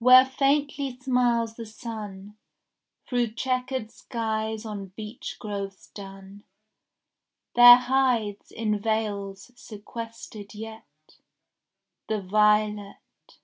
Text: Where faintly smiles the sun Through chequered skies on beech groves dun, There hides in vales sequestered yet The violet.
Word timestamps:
Where 0.00 0.24
faintly 0.24 0.98
smiles 0.98 1.54
the 1.54 1.66
sun 1.66 2.36
Through 3.06 3.34
chequered 3.34 3.92
skies 3.92 4.64
on 4.66 4.86
beech 4.96 5.38
groves 5.38 5.86
dun, 5.94 6.42
There 7.54 7.76
hides 7.76 8.50
in 8.50 8.80
vales 8.80 9.52
sequestered 9.54 10.52
yet 10.52 11.18
The 12.08 12.20
violet. 12.20 13.38